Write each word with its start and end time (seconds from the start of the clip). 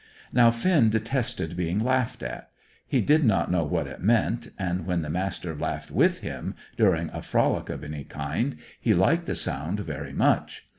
Now 0.33 0.49
Finn 0.49 0.89
detested 0.89 1.55
being 1.55 1.77
laughed 1.79 2.23
at. 2.23 2.49
He 2.87 3.01
did 3.01 3.23
not 3.23 3.51
know 3.51 3.63
what 3.63 3.85
it 3.85 4.01
meant, 4.01 4.47
and 4.57 4.87
when 4.87 5.03
the 5.03 5.11
Master 5.11 5.53
laughed 5.55 5.91
with 5.91 6.21
him, 6.21 6.55
during 6.75 7.11
a 7.13 7.21
frolic 7.21 7.69
of 7.69 7.83
any 7.83 8.05
kind, 8.05 8.57
he 8.79 8.95
liked 8.95 9.27
the 9.27 9.35
sound 9.35 9.81
very 9.81 10.11
much. 10.13 10.65